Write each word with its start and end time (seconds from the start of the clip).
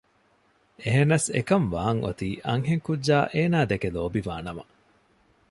އެހެނަސް 0.81 1.27
އެކަންވާން 1.35 1.99
އޮތީ 2.05 2.29
އަންހެން 2.47 2.83
ކުއްޖާ 2.85 3.17
އޭނާދެކެ 3.33 3.87
ލޯބިވާ 3.95 4.35
ނަމަ 4.47 4.63